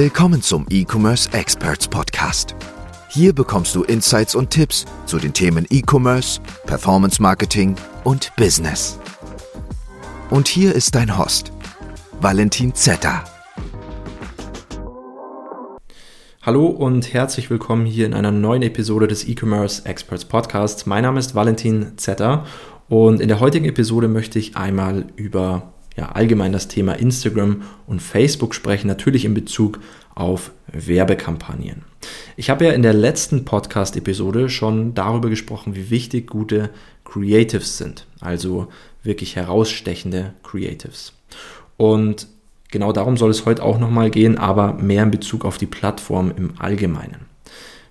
[0.00, 2.54] Willkommen zum E-Commerce Experts Podcast.
[3.08, 8.96] Hier bekommst du Insights und Tipps zu den Themen E-Commerce, Performance Marketing und Business.
[10.30, 11.50] Und hier ist dein Host,
[12.20, 13.24] Valentin Zetter.
[16.42, 20.86] Hallo und herzlich willkommen hier in einer neuen Episode des E-Commerce Experts Podcasts.
[20.86, 22.46] Mein Name ist Valentin Zetter
[22.88, 28.00] und in der heutigen Episode möchte ich einmal über ja, allgemein das Thema Instagram und
[28.00, 29.80] Facebook sprechen, natürlich in Bezug
[30.14, 31.82] auf Werbekampagnen.
[32.36, 36.70] Ich habe ja in der letzten Podcast-Episode schon darüber gesprochen, wie wichtig gute
[37.04, 38.68] Creatives sind, also
[39.02, 41.14] wirklich herausstechende Creatives.
[41.76, 42.28] Und
[42.70, 46.32] genau darum soll es heute auch nochmal gehen, aber mehr in Bezug auf die Plattform
[46.36, 47.27] im Allgemeinen.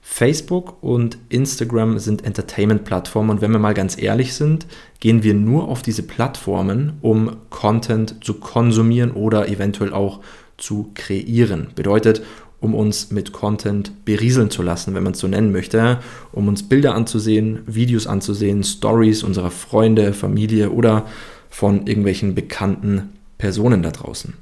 [0.10, 4.66] Facebook und Instagram sind Entertainment-Plattformen und wenn wir mal ganz ehrlich sind,
[5.00, 10.22] gehen wir nur auf diese Plattformen, um Content zu konsumieren oder eventuell auch
[10.58, 11.68] zu kreieren.
[11.76, 12.24] Bedeutet,
[12.62, 16.00] um uns mit Content berieseln zu lassen, wenn man es so nennen möchte,
[16.32, 21.06] um uns Bilder anzusehen, Videos anzusehen, Stories unserer Freunde, Familie oder
[21.52, 24.34] von irgendwelchen bekannten Personen da draußen.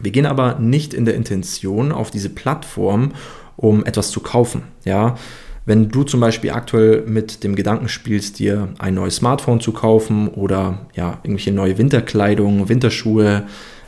[0.00, 3.12] Wir gehen aber nicht in der Intention auf diese Plattform,
[3.60, 4.62] um etwas zu kaufen.
[4.84, 5.16] Ja,
[5.66, 10.28] wenn du zum Beispiel aktuell mit dem Gedanken spielst, dir ein neues Smartphone zu kaufen
[10.28, 13.44] oder ja, irgendwelche neue Winterkleidung, Winterschuhe,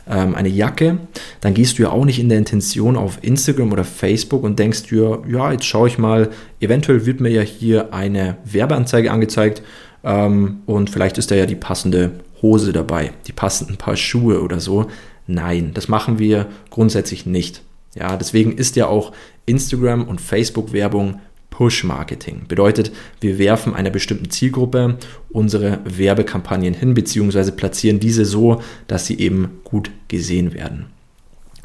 [0.07, 0.99] ähm, eine Jacke,
[1.41, 4.83] dann gehst du ja auch nicht in der Intention auf Instagram oder Facebook und denkst
[4.83, 6.29] dir, ja, jetzt schaue ich mal,
[6.59, 9.63] eventuell wird mir ja hier eine Werbeanzeige angezeigt
[10.03, 14.59] ähm, und vielleicht ist da ja die passende Hose dabei, die passenden Paar Schuhe oder
[14.59, 14.87] so.
[15.25, 17.63] Nein, das machen wir grundsätzlich nicht.
[17.95, 19.11] Ja, deswegen ist ja auch
[19.45, 21.19] Instagram und Facebook Werbung
[21.53, 22.47] Push-Marketing.
[22.47, 22.91] Bedeutet,
[23.21, 24.97] wir werfen einer bestimmten Zielgruppe
[25.29, 30.87] unsere Werbekampagnen hin, beziehungsweise platzieren diese so, dass sie eben gut gesehen werden.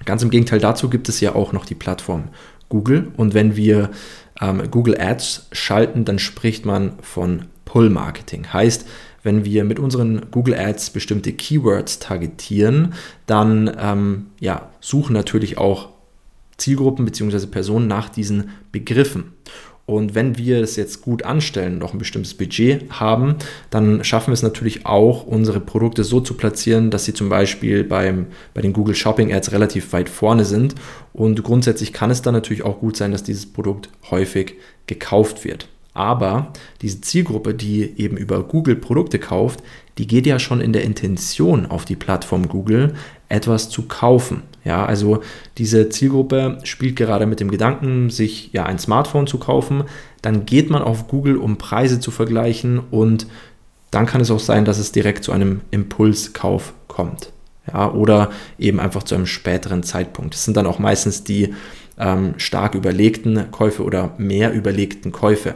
[0.05, 2.25] Ganz im Gegenteil dazu gibt es ja auch noch die Plattform
[2.69, 3.09] Google.
[3.17, 3.91] Und wenn wir
[4.41, 8.52] ähm, Google Ads schalten, dann spricht man von Pull-Marketing.
[8.52, 8.86] Heißt,
[9.23, 12.95] wenn wir mit unseren Google Ads bestimmte Keywords targetieren,
[13.27, 15.89] dann ähm, ja, suchen natürlich auch
[16.58, 17.46] Zielgruppen bzw.
[17.46, 19.33] Personen nach diesen Begriffen.
[19.89, 23.36] Und wenn wir es jetzt gut anstellen, noch ein bestimmtes Budget haben,
[23.70, 27.85] dann schaffen wir es natürlich auch, unsere Produkte so zu platzieren, dass sie zum Beispiel
[27.85, 30.74] beim, bei den Google Shopping Ads relativ weit vorne sind.
[31.14, 35.69] Und grundsätzlich kann es dann natürlich auch gut sein, dass dieses Produkt häufig gekauft wird.
[35.95, 36.52] Aber
[36.83, 39.63] diese Zielgruppe, die eben über Google Produkte kauft,
[39.96, 42.95] die geht ja schon in der Intention auf die Plattform Google,
[43.30, 44.42] etwas zu kaufen.
[44.68, 45.23] Ja, also
[45.56, 49.84] diese Zielgruppe spielt gerade mit dem Gedanken, sich ja ein Smartphone zu kaufen.
[50.20, 53.27] Dann geht man auf Google, um Preise zu vergleichen und
[53.90, 57.33] dann kann es auch sein, dass es direkt zu einem Impulskauf kommt.
[57.67, 60.34] Ja, oder eben einfach zu einem späteren Zeitpunkt.
[60.34, 61.55] Das sind dann auch meistens die
[61.98, 65.55] ähm, stark überlegten Käufe oder mehr überlegten Käufe.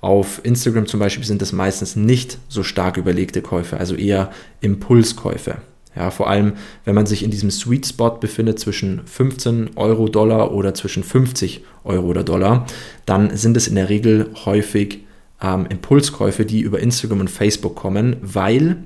[0.00, 4.30] Auf Instagram zum Beispiel sind das meistens nicht so stark überlegte Käufe, also eher
[4.62, 5.58] Impulskäufe.
[5.96, 6.52] Ja, vor allem,
[6.84, 11.64] wenn man sich in diesem Sweet Spot befindet zwischen 15 Euro Dollar oder zwischen 50
[11.84, 12.66] Euro oder Dollar,
[13.06, 15.00] dann sind es in der Regel häufig
[15.42, 18.76] ähm, Impulskäufe, die über Instagram und Facebook kommen, weil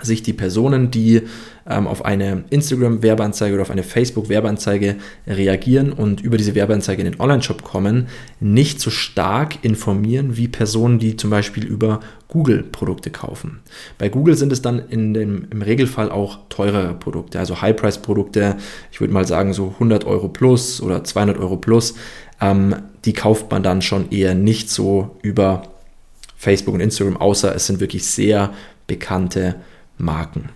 [0.00, 1.22] sich die Personen, die
[1.68, 7.20] ähm, auf eine Instagram-Werbeanzeige oder auf eine Facebook-Werbeanzeige reagieren und über diese Werbeanzeige in den
[7.20, 8.06] Online-Shop kommen,
[8.38, 13.60] nicht so stark informieren wie Personen, die zum Beispiel über Google Produkte kaufen.
[13.98, 18.56] Bei Google sind es dann in dem, im Regelfall auch teurere Produkte, also High-Price-Produkte,
[18.92, 21.94] ich würde mal sagen so 100 Euro plus oder 200 Euro plus,
[22.40, 25.62] ähm, die kauft man dann schon eher nicht so über
[26.36, 28.52] Facebook und Instagram, außer es sind wirklich sehr
[28.86, 29.56] bekannte
[29.98, 30.50] Marken.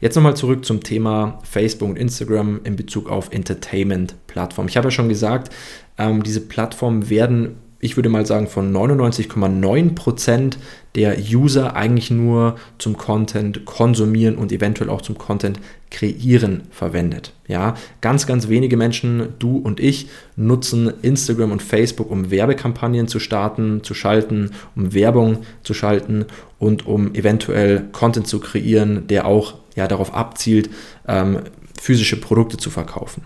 [0.00, 4.68] Jetzt nochmal zurück zum Thema Facebook und Instagram in Bezug auf Entertainment-Plattformen.
[4.68, 5.54] Ich habe ja schon gesagt,
[5.98, 10.56] ähm, diese Plattformen werden ich würde mal sagen, von 99,9%
[10.94, 17.34] der User eigentlich nur zum Content konsumieren und eventuell auch zum Content kreieren verwendet.
[17.46, 23.20] Ja, ganz, ganz wenige Menschen, du und ich, nutzen Instagram und Facebook, um Werbekampagnen zu
[23.20, 26.24] starten, zu schalten, um Werbung zu schalten
[26.58, 30.68] und um eventuell Content zu kreieren, der auch ja, darauf abzielt,
[31.06, 31.38] ähm,
[31.80, 33.22] physische Produkte zu verkaufen.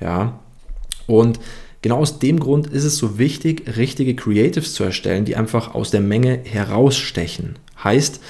[0.00, 0.40] Ja,
[1.06, 1.38] und
[1.82, 5.90] Genau aus dem Grund ist es so wichtig, richtige Creatives zu erstellen, die einfach aus
[5.90, 7.56] der Menge herausstechen.
[7.82, 8.20] Heißt,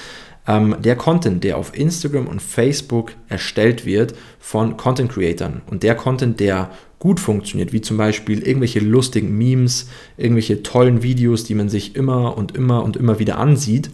[0.47, 5.95] ähm, der Content, der auf Instagram und Facebook erstellt wird von Content Creatern und der
[5.95, 11.67] Content, der gut funktioniert, wie zum Beispiel irgendwelche lustigen Memes, irgendwelche tollen Videos, die man
[11.67, 13.89] sich immer und immer und immer wieder ansieht,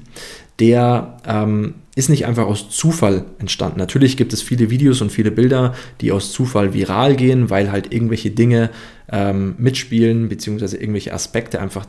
[0.59, 3.79] der ähm, ist nicht einfach aus Zufall entstanden.
[3.79, 7.93] Natürlich gibt es viele Videos und viele Bilder, die aus Zufall viral gehen, weil halt
[7.93, 8.71] irgendwelche Dinge
[9.11, 11.85] ähm, mitspielen, beziehungsweise irgendwelche Aspekte einfach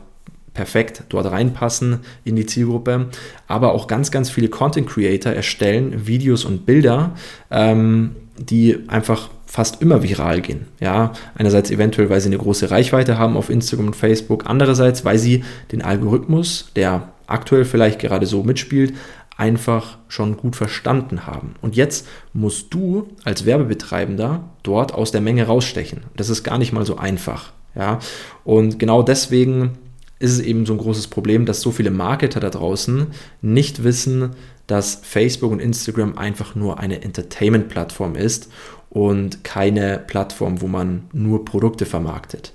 [0.59, 3.07] perfekt dort reinpassen in die Zielgruppe.
[3.47, 7.13] Aber auch ganz, ganz viele Content Creator erstellen Videos und Bilder,
[7.49, 10.65] ähm, die einfach fast immer viral gehen.
[10.81, 15.17] Ja, einerseits eventuell, weil sie eine große Reichweite haben auf Instagram und Facebook, andererseits, weil
[15.17, 18.93] sie den Algorithmus, der aktuell vielleicht gerade so mitspielt,
[19.37, 21.55] einfach schon gut verstanden haben.
[21.61, 26.01] Und jetzt musst du als Werbebetreibender dort aus der Menge rausstechen.
[26.17, 27.53] Das ist gar nicht mal so einfach.
[27.75, 27.99] Ja,
[28.43, 29.77] und genau deswegen
[30.19, 33.07] ist es eben so ein großes Problem, dass so viele Marketer da draußen
[33.41, 34.31] nicht wissen,
[34.67, 38.51] dass Facebook und Instagram einfach nur eine Entertainment-Plattform ist
[38.89, 42.53] und keine Plattform, wo man nur Produkte vermarktet.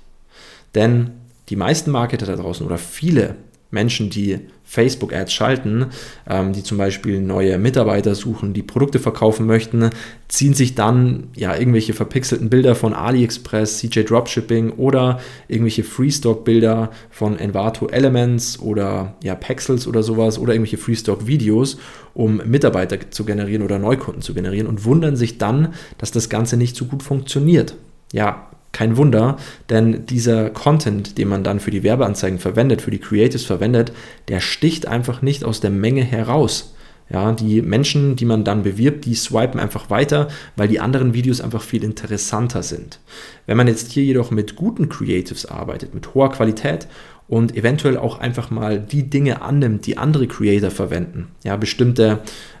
[0.75, 1.11] Denn
[1.49, 3.35] die meisten Marketer da draußen oder viele
[3.75, 5.85] Menschen, die Facebook-Ads schalten,
[6.27, 9.91] ähm, die zum Beispiel neue Mitarbeiter suchen, die Produkte verkaufen möchten,
[10.27, 17.37] ziehen sich dann ja irgendwelche verpixelten Bilder von AliExpress, CJ Dropshipping oder irgendwelche Freestock-Bilder von
[17.37, 21.77] Envato Elements oder ja Pexels oder sowas oder irgendwelche Freestock-Videos,
[22.15, 26.57] um Mitarbeiter zu generieren oder Neukunden zu generieren und wundern sich dann, dass das Ganze
[26.57, 27.75] nicht so gut funktioniert.
[28.11, 29.37] Ja, kein Wunder,
[29.69, 33.93] denn dieser Content, den man dann für die Werbeanzeigen verwendet, für die Creatives verwendet,
[34.27, 36.73] der sticht einfach nicht aus der Menge heraus.
[37.09, 41.39] Ja, die Menschen, die man dann bewirbt, die swipen einfach weiter, weil die anderen Videos
[41.39, 42.99] einfach viel interessanter sind.
[43.45, 46.87] Wenn man jetzt hier jedoch mit guten Creatives arbeitet, mit hoher Qualität
[47.27, 51.29] und eventuell auch einfach mal die Dinge annimmt, die andere Creator verwenden.
[51.43, 52.19] Ja, bestimmte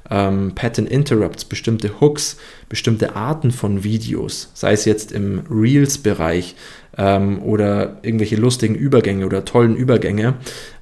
[0.09, 6.55] ähm, Pattern Interrupts, bestimmte Hooks, bestimmte Arten von Videos, sei es jetzt im Reels-Bereich
[6.97, 10.35] ähm, oder irgendwelche lustigen Übergänge oder tollen Übergänge,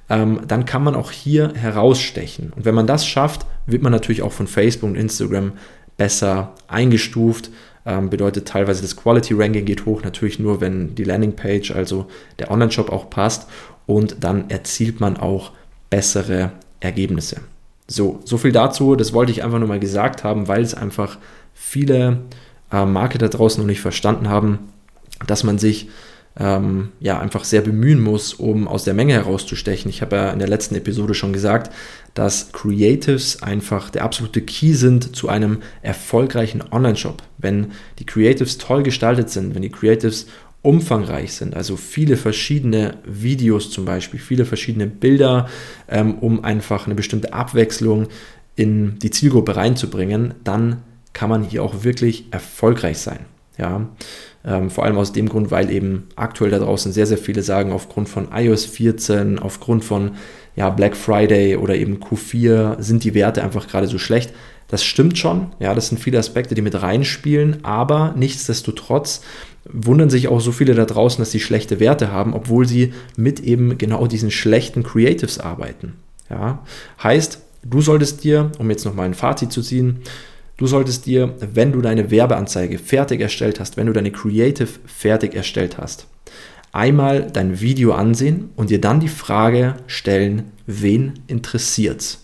[0.08, 2.52] ähm, dann kann man auch hier herausstechen.
[2.54, 5.52] Und wenn man das schafft, wird man natürlich auch von Facebook und Instagram
[5.96, 7.50] besser eingestuft.
[7.86, 12.06] Ähm, bedeutet teilweise das Quality Ranking geht hoch, natürlich nur, wenn die Landingpage, also
[12.38, 13.46] der Online-Shop auch passt
[13.86, 15.52] und dann erzielt man auch
[15.90, 17.40] bessere Ergebnisse.
[17.86, 18.96] So, so viel dazu.
[18.96, 21.18] Das wollte ich einfach nur mal gesagt haben, weil es einfach
[21.52, 22.22] viele
[22.72, 24.58] äh, Marketer draußen noch nicht verstanden haben,
[25.26, 25.88] dass man sich
[26.38, 29.88] ähm, ja einfach sehr bemühen muss, um aus der Menge herauszustechen.
[29.88, 31.72] Ich habe ja in der letzten Episode schon gesagt,
[32.14, 37.22] dass Creatives einfach der absolute Key sind zu einem erfolgreichen Online-Shop.
[37.38, 40.26] Wenn die Creatives toll gestaltet sind, wenn die Creatives
[40.64, 45.48] umfangreich sind, also viele verschiedene Videos zum Beispiel, viele verschiedene Bilder,
[45.88, 48.08] ähm, um einfach eine bestimmte Abwechslung
[48.56, 50.82] in die Zielgruppe reinzubringen, dann
[51.12, 53.20] kann man hier auch wirklich erfolgreich sein.
[53.56, 53.88] Ja,
[54.44, 57.70] ähm, vor allem aus dem Grund, weil eben aktuell da draußen sehr, sehr viele sagen,
[57.70, 60.12] aufgrund von iOS 14, aufgrund von
[60.56, 64.32] ja, Black Friday oder eben Q4 sind die Werte einfach gerade so schlecht.
[64.66, 69.20] Das stimmt schon, ja, das sind viele Aspekte, die mit reinspielen, aber nichtsdestotrotz
[69.70, 73.40] wundern sich auch so viele da draußen, dass sie schlechte Werte haben, obwohl sie mit
[73.40, 75.94] eben genau diesen schlechten Creatives arbeiten.
[76.30, 76.64] Ja?
[77.02, 80.00] Heißt, du solltest dir, um jetzt nochmal ein Fazit zu ziehen,
[80.56, 85.34] du solltest dir, wenn du deine Werbeanzeige fertig erstellt hast, wenn du deine Creative fertig
[85.34, 86.06] erstellt hast,
[86.72, 92.23] einmal dein Video ansehen und dir dann die Frage stellen, wen interessiert's?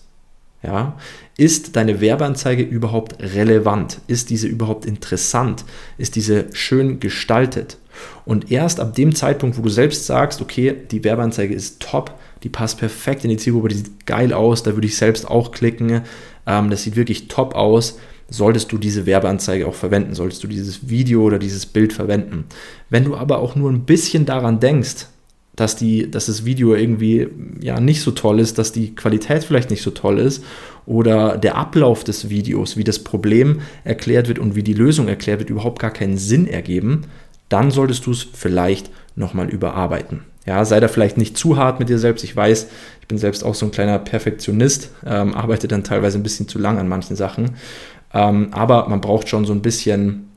[0.63, 0.95] Ja,
[1.37, 3.99] ist deine Werbeanzeige überhaupt relevant?
[4.05, 5.65] Ist diese überhaupt interessant?
[5.97, 7.77] Ist diese schön gestaltet?
[8.25, 12.13] Und erst ab dem Zeitpunkt, wo du selbst sagst, okay, die Werbeanzeige ist top,
[12.43, 15.51] die passt perfekt in die Zielgruppe, die sieht geil aus, da würde ich selbst auch
[15.51, 16.01] klicken,
[16.45, 17.97] ähm, das sieht wirklich top aus,
[18.29, 22.45] solltest du diese Werbeanzeige auch verwenden, solltest du dieses Video oder dieses Bild verwenden.
[22.89, 25.07] Wenn du aber auch nur ein bisschen daran denkst,
[25.61, 27.27] dass, die, dass das Video irgendwie
[27.61, 30.43] ja nicht so toll ist, dass die Qualität vielleicht nicht so toll ist
[30.87, 35.37] oder der Ablauf des Videos, wie das Problem erklärt wird und wie die Lösung erklärt
[35.37, 37.03] wird, überhaupt gar keinen Sinn ergeben,
[37.47, 40.21] dann solltest du es vielleicht nochmal überarbeiten.
[40.47, 42.23] Ja, sei da vielleicht nicht zu hart mit dir selbst.
[42.23, 42.67] Ich weiß,
[43.01, 46.57] ich bin selbst auch so ein kleiner Perfektionist, ähm, arbeite dann teilweise ein bisschen zu
[46.57, 47.51] lang an manchen Sachen.
[48.15, 50.27] Ähm, aber man braucht schon so ein bisschen,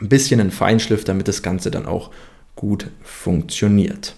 [0.00, 2.10] ein bisschen einen Feinschliff, damit das Ganze dann auch
[2.54, 4.14] gut funktioniert.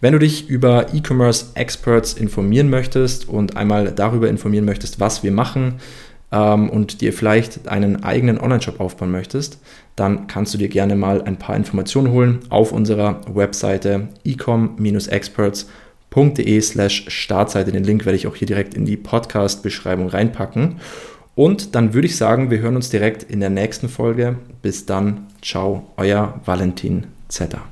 [0.00, 5.30] Wenn du dich über E-Commerce Experts informieren möchtest und einmal darüber informieren möchtest, was wir
[5.30, 5.74] machen
[6.32, 9.60] ähm, und dir vielleicht einen eigenen Online-Shop aufbauen möchtest,
[9.94, 17.04] dann kannst du dir gerne mal ein paar Informationen holen auf unserer Webseite ecom-experts.de slash
[17.08, 17.70] Startseite.
[17.72, 20.80] Den Link werde ich auch hier direkt in die Podcast-Beschreibung reinpacken.
[21.34, 24.36] Und dann würde ich sagen, wir hören uns direkt in der nächsten Folge.
[24.60, 27.71] Bis dann, ciao, euer Valentin Zetter.